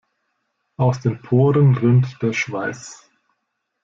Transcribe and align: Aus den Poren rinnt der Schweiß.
Aus 0.77 0.99
den 1.01 1.21
Poren 1.21 1.77
rinnt 1.77 2.19
der 2.23 2.33
Schweiß. 2.33 3.07